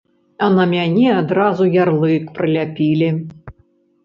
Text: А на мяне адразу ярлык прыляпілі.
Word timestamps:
А 0.45 0.47
на 0.53 0.63
мяне 0.71 1.11
адразу 1.17 1.67
ярлык 1.83 2.25
прыляпілі. 2.39 3.13